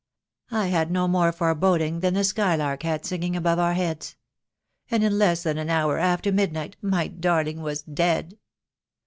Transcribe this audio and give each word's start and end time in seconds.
I 0.49 0.69
had 0.69 0.89
no 0.89 1.07
more 1.07 1.31
foreboding 1.31 1.99
than 1.99 2.15
the 2.15 2.23
skylark 2.23 2.81
had 2.81 3.05
singing 3.05 3.35
above 3.35 3.59
our 3.59 3.75
heads. 3.75 4.15
And 4.89 5.03
in 5.03 5.19
less 5.19 5.43
than 5.43 5.59
an 5.59 5.69
hour 5.69 5.99
after 5.99 6.31
mid 6.31 6.51
night 6.53 6.75
my 6.81 7.07
darling 7.07 7.61
was 7.61 7.83
dead. 7.83 8.39